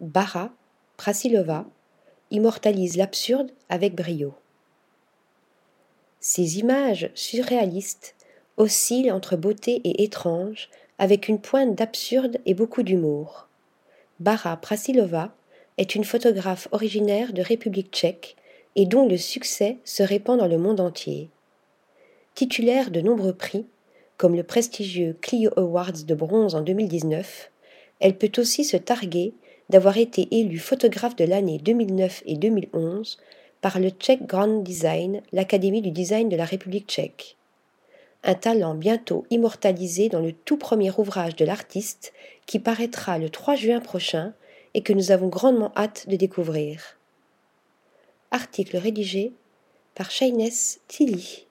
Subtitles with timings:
[0.00, 0.52] Bara
[0.96, 1.66] Prasilova
[2.30, 4.32] immortalise l'absurde avec brio.
[6.20, 8.14] Ces images surréalistes
[8.58, 13.48] oscillent entre beauté et étrange avec une pointe d'absurde et beaucoup d'humour.
[14.20, 15.34] Bara Prasilova
[15.78, 18.36] est une photographe originaire de République tchèque
[18.76, 21.28] et dont le succès se répand dans le monde entier.
[22.36, 23.66] Titulaire de nombreux prix,
[24.16, 27.50] comme le prestigieux Clio Awards de bronze en 2019,
[27.98, 29.34] elle peut aussi se targuer
[29.68, 33.18] d'avoir été élue photographe de l'année 2009 et 2011
[33.60, 37.36] par le Czech Grand Design, l'Académie du design de la République tchèque.
[38.24, 42.12] Un talent bientôt immortalisé dans le tout premier ouvrage de l'artiste
[42.46, 44.32] qui paraîtra le 3 juin prochain
[44.74, 46.98] et que nous avons grandement hâte de découvrir.
[48.30, 49.32] Article rédigé
[49.94, 50.50] par Shaines
[50.86, 51.47] Tilly.